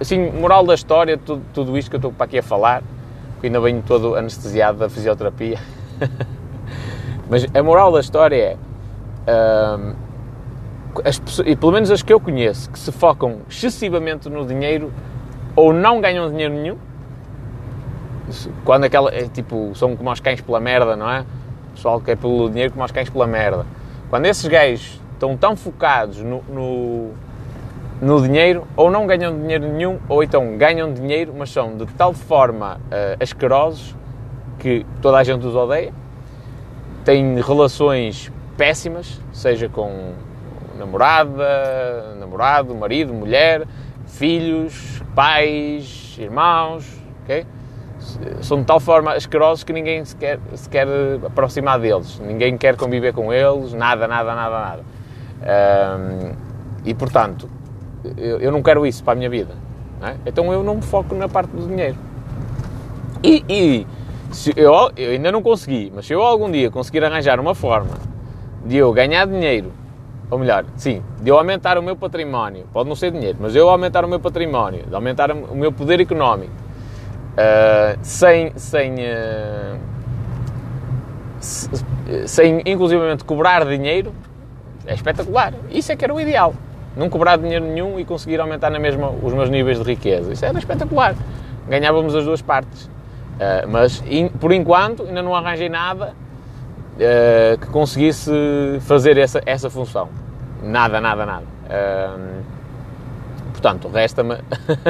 assim, 0.00 0.30
moral 0.32 0.66
da 0.66 0.74
história, 0.74 1.16
tudo, 1.16 1.42
tudo 1.52 1.78
isto 1.78 1.88
que 1.88 1.96
eu 1.96 1.98
estou 1.98 2.12
para 2.12 2.24
aqui 2.24 2.38
a 2.38 2.42
falar, 2.42 2.82
que 3.40 3.46
ainda 3.46 3.60
venho 3.60 3.82
todo 3.86 4.16
anestesiado 4.16 4.78
da 4.78 4.88
fisioterapia, 4.88 5.58
mas 7.30 7.46
a 7.54 7.62
moral 7.62 7.92
da 7.92 8.00
história 8.00 8.36
é. 8.36 8.56
As, 11.04 11.20
e 11.44 11.56
pelo 11.56 11.72
menos 11.72 11.90
as 11.90 12.02
que 12.02 12.12
eu 12.12 12.20
conheço, 12.20 12.70
que 12.70 12.78
se 12.78 12.92
focam 12.92 13.38
excessivamente 13.48 14.28
no 14.28 14.46
dinheiro, 14.46 14.92
ou 15.56 15.72
não 15.72 16.00
ganham 16.00 16.30
dinheiro 16.30 16.54
nenhum, 16.54 16.76
quando 18.64 18.84
aquela, 18.84 19.12
é, 19.14 19.28
tipo, 19.28 19.72
são 19.74 19.96
como 19.96 20.10
os 20.10 20.20
cães 20.20 20.40
pela 20.40 20.60
merda, 20.60 20.96
não 20.96 21.10
é? 21.10 21.20
O 21.20 21.74
pessoal 21.74 22.00
que 22.00 22.10
é 22.12 22.16
pelo 22.16 22.48
dinheiro 22.48 22.72
como 22.72 22.84
os 22.84 22.92
cães 22.92 23.10
pela 23.10 23.26
merda. 23.26 23.66
Quando 24.08 24.26
esses 24.26 24.46
gajos 24.46 25.00
estão 25.12 25.36
tão 25.36 25.56
focados 25.56 26.18
no, 26.18 26.42
no, 26.48 27.10
no, 28.00 28.20
dinheiro, 28.20 28.66
ou 28.76 28.90
não 28.90 29.06
ganham 29.06 29.38
dinheiro 29.38 29.68
nenhum, 29.68 29.98
ou 30.08 30.22
então 30.22 30.56
ganham 30.56 30.92
dinheiro, 30.92 31.32
mas 31.36 31.50
são 31.50 31.76
de 31.76 31.86
tal 31.86 32.12
forma 32.12 32.76
uh, 32.76 33.22
asquerosos 33.22 33.96
que 34.58 34.84
toda 35.02 35.18
a 35.18 35.24
gente 35.24 35.46
os 35.46 35.54
odeia, 35.54 35.92
têm 37.04 37.40
relações 37.40 38.32
péssimas, 38.56 39.20
seja 39.32 39.68
com 39.68 40.12
namorada, 40.78 42.14
namorado, 42.18 42.74
marido, 42.74 43.12
mulher, 43.12 43.66
filhos, 44.06 45.02
pais, 45.14 46.16
irmãos, 46.18 46.86
ok? 47.22 47.46
São 48.40 48.60
de 48.60 48.64
tal 48.64 48.80
forma 48.80 49.12
asquerosos 49.12 49.64
que 49.64 49.72
ninguém 49.72 50.04
se 50.04 50.16
quer, 50.16 50.38
se 50.54 50.68
quer 50.68 50.86
aproximar 51.24 51.78
deles, 51.78 52.18
ninguém 52.20 52.56
quer 52.56 52.76
conviver 52.76 53.12
com 53.12 53.32
eles, 53.32 53.72
nada, 53.72 54.06
nada, 54.06 54.34
nada, 54.34 54.60
nada. 54.60 54.82
Um, 55.44 56.32
e 56.84 56.94
portanto, 56.94 57.48
eu, 58.16 58.40
eu, 58.40 58.52
não 58.52 58.62
quero 58.62 58.86
isso 58.86 59.02
para 59.02 59.12
a 59.12 59.16
minha 59.16 59.30
vida. 59.30 59.54
É? 60.02 60.14
Então 60.26 60.52
eu 60.52 60.62
não 60.62 60.76
me 60.76 60.82
foco 60.82 61.14
na 61.14 61.28
parte 61.28 61.50
do 61.50 61.66
dinheiro. 61.66 61.96
E, 63.22 63.44
e 63.48 63.86
eu, 64.56 64.90
eu 64.96 65.10
ainda 65.12 65.32
não 65.32 65.42
consegui, 65.42 65.92
mas 65.94 66.06
se 66.06 66.12
eu 66.12 66.22
algum 66.22 66.50
dia 66.50 66.70
conseguir 66.70 67.04
arranjar 67.04 67.40
uma 67.40 67.54
forma 67.54 67.94
de 68.64 68.76
eu 68.76 68.92
ganhar 68.92 69.26
dinheiro 69.26 69.72
ou 70.30 70.38
melhor, 70.38 70.64
sim, 70.76 71.02
de 71.20 71.30
eu 71.30 71.38
aumentar 71.38 71.78
o 71.78 71.82
meu 71.82 71.96
património, 71.96 72.66
pode 72.72 72.88
não 72.88 72.96
ser 72.96 73.12
dinheiro, 73.12 73.38
mas 73.40 73.54
eu 73.54 73.68
aumentar 73.68 74.04
o 74.04 74.08
meu 74.08 74.18
património, 74.18 74.84
de 74.86 74.94
aumentar 74.94 75.30
o 75.30 75.54
meu 75.54 75.70
poder 75.70 76.00
económico, 76.00 76.52
uh, 77.34 77.98
sem, 78.02 78.52
sem, 78.56 78.94
uh, 78.94 79.78
sem 82.26 82.62
inclusivamente 82.66 83.24
cobrar 83.24 83.64
dinheiro, 83.64 84.12
é 84.86 84.94
espetacular. 84.94 85.54
Isso 85.70 85.92
é 85.92 85.96
que 85.96 86.04
era 86.04 86.12
o 86.12 86.20
ideal. 86.20 86.54
Não 86.96 87.08
cobrar 87.08 87.36
dinheiro 87.36 87.64
nenhum 87.64 87.98
e 87.98 88.04
conseguir 88.04 88.40
aumentar 88.40 88.70
na 88.70 88.78
mesma 88.78 89.10
os 89.10 89.32
meus 89.32 89.50
níveis 89.50 89.78
de 89.78 89.84
riqueza. 89.84 90.32
Isso 90.32 90.44
era 90.44 90.58
espetacular. 90.58 91.14
Ganhávamos 91.68 92.14
as 92.14 92.24
duas 92.24 92.40
partes. 92.40 92.84
Uh, 92.84 93.68
mas, 93.68 94.02
in, 94.06 94.28
por 94.28 94.52
enquanto, 94.52 95.02
ainda 95.02 95.20
não 95.22 95.34
arranjei 95.34 95.68
nada 95.68 96.14
uh, 96.94 97.58
que 97.58 97.66
conseguisse 97.68 98.30
fazer 98.82 99.18
essa, 99.18 99.40
essa 99.44 99.68
função. 99.68 100.08
Nada, 100.62 101.00
nada, 101.00 101.26
nada. 101.26 101.44
Uh, 101.64 102.42
portanto, 103.50 103.88
resta-me 103.88 104.36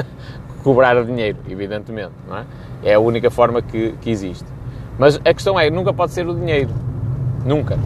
cobrar 0.62 1.02
dinheiro, 1.04 1.38
evidentemente, 1.48 2.12
não 2.28 2.38
é? 2.38 2.44
É 2.82 2.94
a 2.94 3.00
única 3.00 3.30
forma 3.30 3.62
que, 3.62 3.92
que 4.02 4.10
existe. 4.10 4.46
Mas 4.98 5.16
a 5.24 5.32
questão 5.34 5.58
é, 5.58 5.70
nunca 5.70 5.92
pode 5.92 6.12
ser 6.12 6.28
o 6.28 6.34
dinheiro. 6.34 6.70
Nunca. 7.46 7.78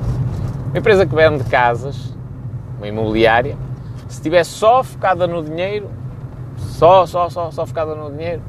Uma 0.70 0.78
empresa 0.78 1.06
que 1.06 1.14
vende 1.14 1.44
casas, 1.44 2.14
uma 2.76 2.86
imobiliária, 2.88 3.56
se 4.08 4.16
estiver 4.16 4.44
só 4.44 4.82
focada 4.82 5.26
no 5.26 5.42
dinheiro, 5.42 5.90
só, 6.56 7.06
só, 7.06 7.28
só, 7.28 7.50
só 7.50 7.66
focada 7.66 7.94
no 7.94 8.10
dinheiro, 8.10 8.42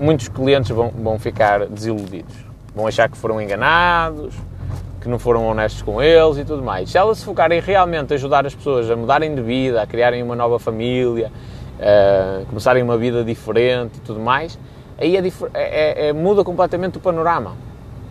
muitos 0.00 0.28
clientes 0.28 0.70
vão, 0.70 0.90
vão 0.90 1.18
ficar 1.18 1.66
desiludidos. 1.66 2.34
Vão 2.74 2.86
achar 2.86 3.08
que 3.08 3.16
foram 3.16 3.40
enganados, 3.40 4.34
que 5.00 5.08
não 5.08 5.18
foram 5.18 5.46
honestos 5.46 5.82
com 5.82 6.02
eles 6.02 6.38
e 6.38 6.44
tudo 6.44 6.62
mais. 6.62 6.90
Se 6.90 6.98
elas 6.98 7.18
se 7.18 7.24
focarem 7.24 7.60
realmente 7.60 8.12
a 8.12 8.16
ajudar 8.16 8.44
as 8.46 8.54
pessoas 8.54 8.90
a 8.90 8.96
mudarem 8.96 9.34
de 9.34 9.40
vida, 9.40 9.80
a 9.80 9.86
criarem 9.86 10.22
uma 10.22 10.34
nova 10.34 10.58
família, 10.58 11.30
a 11.80 12.44
começarem 12.46 12.82
uma 12.82 12.98
vida 12.98 13.22
diferente 13.22 13.98
e 13.98 14.00
tudo 14.00 14.18
mais, 14.18 14.58
aí 14.98 15.16
é, 15.16 15.22
é, 15.54 16.08
é, 16.08 16.12
muda 16.12 16.42
completamente 16.42 16.98
o 16.98 17.00
panorama. 17.00 17.52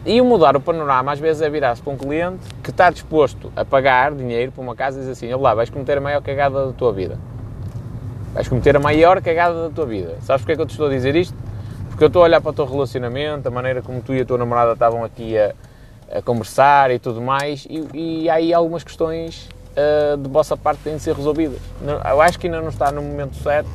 E 0.05 0.21
o 0.21 0.25
mudar 0.25 0.55
o 0.55 0.61
panorama 0.61 1.11
às 1.11 1.19
vezes 1.19 1.41
é 1.41 1.49
virar-se 1.49 1.81
para 1.81 1.91
um 1.91 1.97
cliente 1.97 2.45
que 2.61 2.69
está 2.69 2.91
disposto 2.91 3.51
a 3.55 3.65
pagar 3.65 4.13
dinheiro 4.13 4.51
para 4.51 4.61
uma 4.61 4.75
casa 4.75 4.97
e 4.97 4.99
dizer 4.99 5.13
assim, 5.13 5.33
olá, 5.33 5.55
vais 5.55 5.67
cometer 5.67 5.97
a 5.97 6.01
maior 6.01 6.21
cagada 6.21 6.67
da 6.67 6.73
tua 6.73 6.93
vida. 6.93 7.17
Vais 8.31 8.47
cometer 8.47 8.75
a 8.75 8.79
maior 8.79 9.19
cagada 9.19 9.63
da 9.63 9.69
tua 9.71 9.87
vida. 9.87 10.15
Sabes 10.21 10.43
porque 10.43 10.51
é 10.51 10.55
que 10.55 10.61
eu 10.61 10.65
te 10.67 10.71
estou 10.71 10.85
a 10.85 10.89
dizer 10.91 11.15
isto? 11.15 11.35
Porque 11.89 12.03
eu 12.03 12.07
estou 12.07 12.21
a 12.21 12.25
olhar 12.25 12.39
para 12.39 12.51
o 12.51 12.53
teu 12.53 12.65
relacionamento, 12.65 13.47
a 13.47 13.51
maneira 13.51 13.81
como 13.81 13.99
tu 13.99 14.13
e 14.13 14.21
a 14.21 14.25
tua 14.25 14.37
namorada 14.37 14.73
estavam 14.73 15.03
aqui 15.03 15.35
a, 15.39 15.55
a 16.11 16.21
conversar 16.21 16.91
e 16.91 16.99
tudo 16.99 17.19
mais, 17.19 17.65
e, 17.67 17.87
e 17.91 18.29
há 18.29 18.35
aí 18.35 18.53
algumas 18.53 18.83
questões 18.83 19.49
uh, 19.71 20.17
de 20.17 20.29
vossa 20.29 20.55
parte 20.55 20.83
têm 20.83 20.97
de 20.97 21.01
ser 21.01 21.15
resolvidas. 21.15 21.59
Eu 21.81 22.21
acho 22.21 22.37
que 22.37 22.45
ainda 22.45 22.61
não 22.61 22.69
está 22.69 22.91
no 22.91 23.01
momento 23.01 23.37
certo 23.37 23.69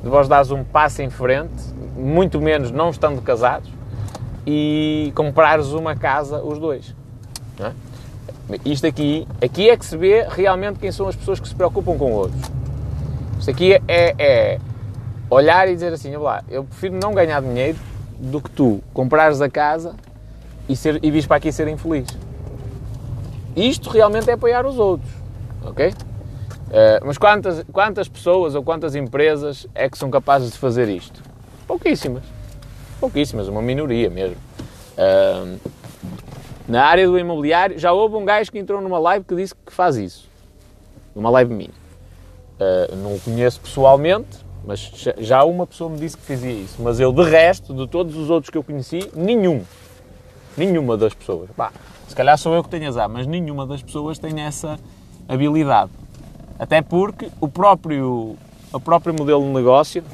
de 0.00 0.08
vós 0.08 0.28
dares 0.28 0.52
um 0.52 0.62
passo 0.62 1.02
em 1.02 1.10
frente, 1.10 1.50
muito 1.96 2.40
menos 2.40 2.70
não 2.70 2.90
estando 2.90 3.20
casados, 3.20 3.79
e 4.46 5.12
comprares 5.14 5.68
uma 5.68 5.94
casa 5.94 6.42
os 6.42 6.58
dois. 6.58 6.94
É? 7.58 7.72
Isto 8.64 8.86
aqui, 8.86 9.26
aqui 9.42 9.70
é 9.70 9.76
que 9.76 9.84
se 9.84 9.96
vê 9.96 10.26
realmente 10.28 10.78
quem 10.78 10.90
são 10.90 11.06
as 11.06 11.14
pessoas 11.14 11.38
que 11.38 11.48
se 11.48 11.54
preocupam 11.54 11.96
com 11.96 12.12
outros. 12.12 12.40
Isto 13.38 13.50
aqui 13.50 13.74
é, 13.86 14.14
é, 14.18 14.58
olhar 15.28 15.68
e 15.68 15.74
dizer 15.74 15.92
assim, 15.92 16.14
lá, 16.16 16.42
eu 16.48 16.64
prefiro 16.64 16.98
não 17.00 17.14
ganhar 17.14 17.40
dinheiro 17.40 17.78
do 18.18 18.40
que 18.40 18.50
tu 18.50 18.82
comprares 18.92 19.40
a 19.40 19.48
casa 19.48 19.94
e, 20.68 20.76
ser, 20.76 20.98
e 21.02 21.10
vis 21.10 21.26
para 21.26 21.36
aqui 21.36 21.52
ser 21.52 21.68
infeliz. 21.68 22.08
Isto 23.56 23.90
realmente 23.90 24.28
é 24.30 24.34
apoiar 24.34 24.66
os 24.66 24.78
outros, 24.78 25.10
ok? 25.64 25.88
Uh, 25.88 27.04
mas 27.04 27.18
quantas, 27.18 27.64
quantas 27.72 28.08
pessoas 28.08 28.54
ou 28.54 28.62
quantas 28.62 28.94
empresas 28.94 29.66
é 29.74 29.88
que 29.88 29.98
são 29.98 30.10
capazes 30.10 30.52
de 30.52 30.58
fazer 30.58 30.88
isto? 30.88 31.22
Pouquíssimas. 31.66 32.39
Pouquíssimas, 33.00 33.48
uma 33.48 33.62
minoria 33.62 34.10
mesmo. 34.10 34.36
Uh, 34.98 35.58
na 36.68 36.84
área 36.84 37.06
do 37.06 37.18
imobiliário, 37.18 37.78
já 37.78 37.92
houve 37.92 38.14
um 38.14 38.24
gajo 38.24 38.52
que 38.52 38.58
entrou 38.58 38.80
numa 38.80 38.98
live 38.98 39.24
que 39.24 39.34
disse 39.34 39.54
que 39.54 39.72
faz 39.72 39.96
isso. 39.96 40.28
Numa 41.16 41.30
live 41.30 41.52
minha. 41.52 41.70
Uh, 41.70 42.94
não 42.96 43.14
o 43.14 43.20
conheço 43.20 43.58
pessoalmente, 43.60 44.44
mas 44.64 44.92
já 45.18 45.42
uma 45.44 45.66
pessoa 45.66 45.88
me 45.88 45.98
disse 45.98 46.16
que 46.16 46.22
fazia 46.22 46.52
isso. 46.52 46.76
Mas 46.82 47.00
eu, 47.00 47.10
de 47.10 47.22
resto, 47.22 47.74
de 47.74 47.88
todos 47.88 48.14
os 48.16 48.28
outros 48.28 48.50
que 48.50 48.58
eu 48.58 48.62
conheci, 48.62 49.10
nenhum. 49.16 49.64
Nenhuma 50.56 50.96
das 50.96 51.14
pessoas. 51.14 51.48
Bah, 51.56 51.72
se 52.06 52.14
calhar 52.14 52.36
sou 52.36 52.54
eu 52.54 52.62
que 52.62 52.68
tenho 52.68 52.86
azar, 52.86 53.08
mas 53.08 53.26
nenhuma 53.26 53.66
das 53.66 53.82
pessoas 53.82 54.18
tem 54.18 54.40
essa 54.42 54.78
habilidade. 55.26 55.90
Até 56.58 56.82
porque 56.82 57.30
o 57.40 57.48
próprio, 57.48 58.36
o 58.70 58.80
próprio 58.80 59.14
modelo 59.14 59.42
de 59.42 59.48
negócio 59.48 60.04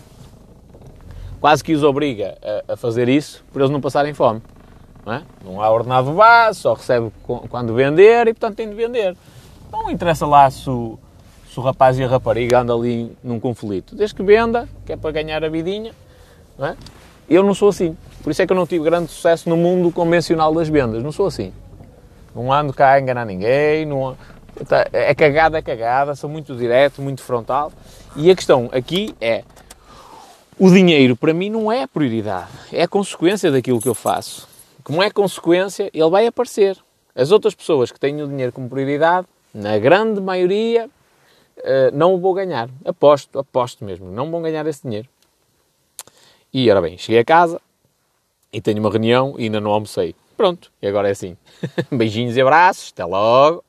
quase 1.41 1.63
que 1.63 1.73
os 1.73 1.83
obriga 1.83 2.37
a, 2.69 2.73
a 2.73 2.77
fazer 2.77 3.09
isso 3.09 3.45
por 3.53 3.61
eles 3.61 3.71
não 3.71 3.81
passarem 3.81 4.15
fome. 4.15 4.43
Não, 5.05 5.13
é? 5.13 5.23
não 5.45 5.63
há 5.63 5.71
ordenado 5.71 6.11
base, 6.13 6.59
só 6.61 6.75
recebe 6.75 7.13
quando 7.49 7.75
vender 7.75 8.27
e, 8.27 8.35
portanto, 8.35 8.57
tem 8.57 8.69
de 8.69 8.75
vender. 8.75 9.17
Não 9.71 9.91
interessa 9.91 10.27
lá 10.27 10.51
se 10.51 10.69
o, 10.69 10.99
se 11.49 11.61
o 11.61 11.63
rapaz 11.63 11.99
e 11.99 12.03
a 12.03 12.09
rapariga 12.09 12.61
andam 12.61 12.81
ali 12.81 13.17
num 13.23 13.39
conflito. 13.39 13.95
Desde 13.95 14.15
que 14.15 14.23
venda, 14.23 14.69
que 14.85 14.93
é 14.93 14.97
para 14.97 15.13
ganhar 15.13 15.45
a 15.45 15.49
vidinha, 15.49 15.93
não 16.59 16.67
é? 16.67 16.77
eu 17.29 17.43
não 17.43 17.55
sou 17.55 17.69
assim. 17.69 17.97
Por 18.23 18.31
isso 18.31 18.43
é 18.43 18.47
que 18.47 18.53
eu 18.53 18.57
não 18.57 18.67
tive 18.67 18.85
grande 18.85 19.11
sucesso 19.11 19.49
no 19.49 19.57
mundo 19.57 19.93
convencional 19.93 20.53
das 20.53 20.69
vendas. 20.69 21.03
Não 21.03 21.13
sou 21.13 21.27
assim. 21.27 21.53
Não 22.35 22.53
ando 22.53 22.73
cá 22.73 22.93
a 22.93 23.01
enganar 23.01 23.25
ninguém, 23.25 23.87
não, 23.87 24.17
é 24.93 25.15
cagada, 25.15 25.59
é 25.59 25.63
cagada, 25.63 26.15
sou 26.15 26.29
muito 26.29 26.55
direto, 26.55 27.01
muito 27.01 27.23
frontal. 27.23 27.73
E 28.15 28.31
a 28.31 28.35
questão 28.35 28.69
aqui 28.73 29.15
é, 29.21 29.45
o 30.59 30.71
dinheiro 30.71 31.17
para 31.17 31.35
mim 31.35 31.51
não 31.51 31.71
é 31.71 31.87
prioridade, 31.87 32.51
é 32.73 32.87
consequência 32.87 33.51
daquilo 33.51 33.81
que 33.81 33.89
eu 33.89 33.95
faço. 33.95 34.49
Como 34.83 35.03
é 35.03 35.11
consequência, 35.11 35.91
ele 35.93 36.11
vai 36.11 36.27
aparecer. 36.27 36.79
As 37.15 37.31
outras 37.31 37.55
pessoas 37.55 37.91
que 37.91 37.99
têm 37.99 38.23
o 38.23 38.29
dinheiro 38.29 38.53
como 38.53 38.69
prioridade, 38.69 39.27
na 39.53 39.79
grande 39.79 40.21
maioria, 40.21 40.89
eh, 41.59 41.91
não 41.93 42.15
o 42.15 42.19
vou 42.19 42.35
ganhar. 42.35 42.69
Aposto, 42.85 43.39
aposto 43.39 43.85
mesmo, 43.85 44.11
não 44.11 44.31
vão 44.31 44.43
ganhar 44.43 44.67
esse 44.67 44.83
dinheiro. 44.83 45.09
E, 46.53 46.71
ora 46.71 46.81
bem, 46.81 46.97
cheguei 46.97 47.21
a 47.21 47.25
casa 47.25 47.61
e 48.53 48.61
tenho 48.61 48.79
uma 48.79 48.91
reunião 48.91 49.35
e 49.39 49.45
ainda 49.45 49.61
não 49.61 49.71
almocei. 49.71 50.15
Pronto, 50.37 50.71
e 50.81 50.87
agora 50.87 51.09
é 51.09 51.13
assim. 51.13 51.37
Beijinhos 51.91 52.37
e 52.37 52.41
abraços, 52.41 52.93
até 52.93 53.05
logo. 53.05 53.65